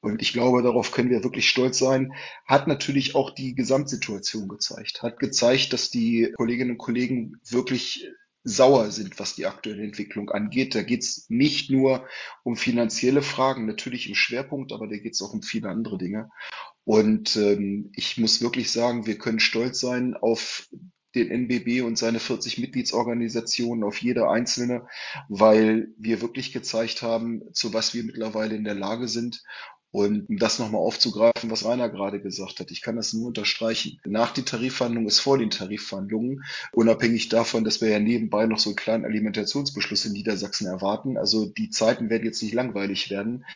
Und 0.00 0.22
ich 0.22 0.32
glaube, 0.32 0.62
darauf 0.62 0.92
können 0.92 1.10
wir 1.10 1.24
wirklich 1.24 1.48
stolz 1.48 1.78
sein. 1.78 2.12
Hat 2.46 2.68
natürlich 2.68 3.14
auch 3.14 3.30
die 3.30 3.54
Gesamtsituation 3.54 4.48
gezeigt. 4.48 5.02
Hat 5.02 5.18
gezeigt, 5.18 5.72
dass 5.72 5.90
die 5.90 6.32
Kolleginnen 6.36 6.72
und 6.72 6.78
Kollegen 6.78 7.40
wirklich 7.48 8.08
sauer 8.44 8.90
sind, 8.90 9.18
was 9.18 9.34
die 9.34 9.46
aktuelle 9.46 9.82
Entwicklung 9.82 10.30
angeht. 10.30 10.74
Da 10.74 10.82
geht 10.82 11.02
es 11.02 11.26
nicht 11.28 11.70
nur 11.70 12.06
um 12.44 12.56
finanzielle 12.56 13.22
Fragen, 13.22 13.66
natürlich 13.66 14.08
im 14.08 14.14
Schwerpunkt, 14.14 14.72
aber 14.72 14.86
da 14.86 14.96
geht 14.96 15.14
es 15.14 15.22
auch 15.22 15.32
um 15.34 15.42
viele 15.42 15.68
andere 15.68 15.98
Dinge. 15.98 16.30
Und 16.84 17.36
ähm, 17.36 17.90
ich 17.94 18.16
muss 18.16 18.40
wirklich 18.40 18.70
sagen, 18.72 19.06
wir 19.06 19.18
können 19.18 19.40
stolz 19.40 19.80
sein 19.80 20.14
auf 20.14 20.68
den 21.14 21.30
NBB 21.30 21.82
und 21.82 21.96
seine 21.96 22.20
40 22.20 22.58
Mitgliedsorganisationen, 22.58 23.84
auf 23.84 24.00
jede 24.00 24.28
einzelne, 24.28 24.86
weil 25.28 25.88
wir 25.96 26.20
wirklich 26.20 26.52
gezeigt 26.52 27.02
haben, 27.02 27.42
zu 27.52 27.72
was 27.72 27.94
wir 27.94 28.04
mittlerweile 28.04 28.54
in 28.54 28.64
der 28.64 28.74
Lage 28.74 29.08
sind 29.08 29.42
und 29.90 30.28
um 30.28 30.36
das 30.36 30.58
nochmal 30.58 30.82
aufzugreifen, 30.82 31.50
was 31.50 31.64
Rainer 31.64 31.88
gerade 31.88 32.20
gesagt 32.20 32.60
hat, 32.60 32.70
ich 32.70 32.82
kann 32.82 32.96
das 32.96 33.14
nur 33.14 33.28
unterstreichen. 33.28 33.98
Nach 34.04 34.32
den 34.32 34.44
Tarifverhandlungen 34.44 35.08
ist 35.08 35.20
vor 35.20 35.38
den 35.38 35.48
Tarifverhandlungen, 35.48 36.44
unabhängig 36.72 37.30
davon, 37.30 37.64
dass 37.64 37.80
wir 37.80 37.88
ja 37.88 37.98
nebenbei 37.98 38.44
noch 38.44 38.58
so 38.58 38.70
einen 38.70 38.76
kleinen 38.76 39.06
Alimentationsbeschluss 39.06 40.04
in 40.04 40.12
Niedersachsen 40.12 40.66
erwarten. 40.66 41.16
Also 41.16 41.46
die 41.46 41.70
Zeiten 41.70 42.10
werden 42.10 42.26
jetzt 42.26 42.42
nicht 42.42 42.52
langweilig 42.52 43.08
werden. 43.08 43.46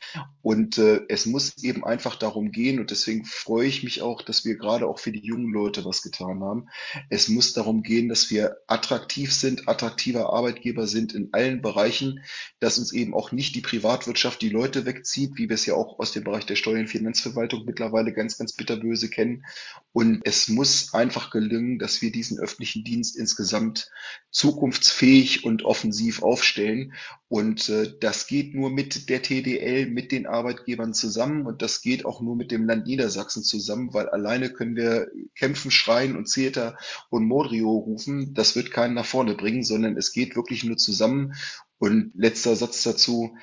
Und 0.41 0.79
äh, 0.79 1.03
es 1.09 1.27
muss 1.27 1.63
eben 1.63 1.85
einfach 1.85 2.17
darum 2.17 2.51
gehen, 2.51 2.81
und 2.81 2.91
deswegen 2.91 3.27
freue 3.27 3.67
ich 3.67 3.83
mich 3.83 4.01
auch, 4.01 4.23
dass 4.23 4.47
wir 4.47 4.57
gerade 4.57 4.87
auch 4.87 4.99
für 4.99 5.13
die 5.13 5.25
jungen 5.25 5.53
Leute 5.53 5.85
was 5.85 6.01
getan 6.01 6.43
haben. 6.43 6.69
Es 7.11 7.29
muss 7.29 7.53
darum 7.53 7.83
gehen, 7.83 8.09
dass 8.09 8.31
wir 8.31 8.57
attraktiv 8.69 9.35
sind, 9.35 9.69
attraktiver 9.69 10.33
Arbeitgeber 10.33 10.87
sind 10.87 11.13
in 11.13 11.29
allen 11.33 11.61
Bereichen, 11.61 12.21
dass 12.59 12.79
uns 12.79 12.93
eben 12.93 13.13
auch 13.13 13.33
nicht 13.33 13.55
die 13.55 13.61
Privatwirtschaft 13.61 14.41
die 14.41 14.49
Leute 14.49 14.87
wegzieht, 14.87 15.33
wie 15.37 15.51
wir 15.51 15.55
es 15.55 15.67
ja 15.67 15.75
auch 15.75 15.99
aus 15.99 16.13
dem 16.13 16.22
dem 16.22 16.22
Bereich 16.25 16.47
der 16.47 16.57
Steuer- 16.57 16.81
und 16.81 16.89
Finanzverwaltung 16.89 17.65
mittlerweile 17.65 18.13
ganz, 18.13 18.39
ganz 18.39 18.53
bitterböse 18.53 19.11
kennen. 19.11 19.45
Und 19.93 20.21
es 20.25 20.49
muss 20.49 20.95
einfach 20.95 21.31
gelingen, 21.31 21.79
dass 21.79 22.03
wir 22.03 22.13
diesen 22.13 22.39
öffentlichen 22.39 22.85
Dienst 22.85 23.17
insgesamt 23.17 23.91
zukunftsfähig 24.31 25.45
und 25.45 25.65
offensiv 25.65 26.23
aufstellen. 26.23 26.95
Und 27.29 27.69
äh, 27.69 27.93
das 28.01 28.27
geht 28.27 28.55
nur 28.55 28.71
mit 28.71 29.09
der 29.09 29.23
TDL, 29.23 29.87
mit 29.87 30.13
den 30.13 30.27
Arbeitgebern 30.27 30.95
zusammen. 30.95 31.47
Und 31.47 31.63
das 31.63 31.83
geht 31.83 32.05
auch 32.05 32.21
nur 32.21 32.37
mit 32.37 32.51
dem 32.51 32.67
Land 32.67 32.87
Niedersachsen 32.87 33.43
zusammen, 33.43 33.93
weil 33.93 34.09
alleine 34.09 34.51
können 34.51 34.77
wir 34.77 35.09
kämpfen, 35.35 35.71
schreien 35.71 36.17
und 36.17 36.29
Zeta 36.29 36.77
und 37.11 37.27
Modrio 37.27 37.71
rufen. 37.71 38.35
Das 38.35 38.57
wird 38.57 38.71
keinen 38.71 38.95
nach 38.95 39.07
vorne 39.07 39.35
bringen, 39.35 39.63
sondern 39.63 39.97
es 39.97 40.13
geht 40.13 40.37
wirklich 40.37 40.65
nur 40.65 40.77
zusammen. 40.77 41.35
Und 41.79 42.13
letzter 42.15 42.55
Satz 42.55 42.85
dazu 42.85 43.35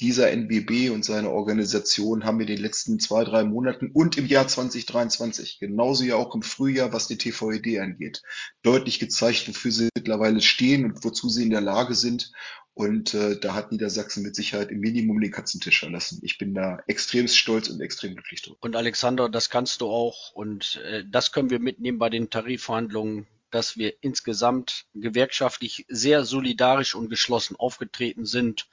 dieser 0.00 0.30
NBB 0.30 0.90
und 0.90 1.04
seine 1.04 1.30
Organisation 1.30 2.24
haben 2.24 2.40
in 2.40 2.46
den 2.46 2.58
letzten 2.58 2.98
zwei, 3.00 3.24
drei 3.24 3.44
Monaten 3.44 3.90
und 3.92 4.18
im 4.18 4.26
Jahr 4.26 4.46
2023, 4.46 5.58
genauso 5.58 6.04
ja 6.04 6.16
auch 6.16 6.34
im 6.34 6.42
Frühjahr, 6.42 6.92
was 6.92 7.08
die 7.08 7.16
TVED 7.16 7.80
angeht, 7.80 8.22
deutlich 8.62 8.98
gezeigt, 8.98 9.48
wofür 9.48 9.72
sie 9.72 9.88
mittlerweile 9.94 10.40
stehen 10.42 10.84
und 10.84 11.04
wozu 11.04 11.28
sie 11.28 11.44
in 11.44 11.50
der 11.50 11.62
Lage 11.62 11.94
sind. 11.94 12.32
Und 12.74 13.14
äh, 13.14 13.40
da 13.40 13.54
hat 13.54 13.72
Niedersachsen 13.72 14.22
mit 14.22 14.36
Sicherheit 14.36 14.70
im 14.70 14.80
Minimum 14.80 15.18
den 15.18 15.30
Katzentisch 15.30 15.80
verlassen. 15.80 16.18
Ich 16.22 16.36
bin 16.36 16.52
da 16.52 16.78
extrem 16.86 17.26
stolz 17.26 17.70
und 17.70 17.80
extrem 17.80 18.12
glücklich 18.12 18.42
drüber. 18.42 18.58
Und 18.60 18.76
Alexander, 18.76 19.30
das 19.30 19.48
kannst 19.48 19.80
du 19.80 19.86
auch. 19.86 20.32
Und 20.32 20.82
äh, 20.84 21.02
das 21.10 21.32
können 21.32 21.48
wir 21.48 21.58
mitnehmen 21.58 21.98
bei 21.98 22.10
den 22.10 22.28
Tarifverhandlungen 22.28 23.26
dass 23.50 23.76
wir 23.76 23.94
insgesamt 24.02 24.86
gewerkschaftlich 24.94 25.86
sehr 25.88 26.24
solidarisch 26.24 26.94
und 26.94 27.08
geschlossen 27.08 27.56
aufgetreten 27.56 28.26
sind 28.26 28.68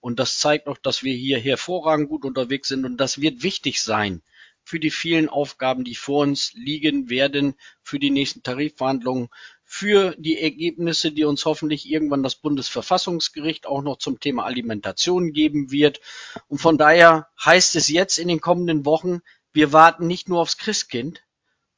und 0.00 0.18
das 0.18 0.38
zeigt 0.38 0.68
auch, 0.68 0.78
dass 0.78 1.02
wir 1.02 1.14
hier 1.14 1.38
hervorragend 1.38 2.08
gut 2.08 2.24
unterwegs 2.24 2.68
sind. 2.68 2.84
Und 2.84 2.98
das 2.98 3.20
wird 3.20 3.42
wichtig 3.42 3.82
sein 3.82 4.22
für 4.68 4.78
die 4.78 4.90
vielen 4.90 5.30
Aufgaben, 5.30 5.82
die 5.82 5.94
vor 5.94 6.22
uns 6.22 6.52
liegen 6.52 7.08
werden, 7.08 7.54
für 7.82 7.98
die 7.98 8.10
nächsten 8.10 8.42
Tarifverhandlungen, 8.42 9.30
für 9.64 10.14
die 10.18 10.38
Ergebnisse, 10.38 11.10
die 11.10 11.24
uns 11.24 11.46
hoffentlich 11.46 11.88
irgendwann 11.88 12.22
das 12.22 12.34
Bundesverfassungsgericht 12.34 13.66
auch 13.66 13.80
noch 13.80 13.96
zum 13.96 14.20
Thema 14.20 14.44
Alimentation 14.44 15.32
geben 15.32 15.70
wird. 15.70 16.00
Und 16.48 16.58
von 16.58 16.76
daher 16.76 17.28
heißt 17.42 17.76
es 17.76 17.88
jetzt 17.88 18.18
in 18.18 18.28
den 18.28 18.42
kommenden 18.42 18.84
Wochen, 18.84 19.20
wir 19.52 19.72
warten 19.72 20.06
nicht 20.06 20.28
nur 20.28 20.40
aufs 20.40 20.58
Christkind, 20.58 21.22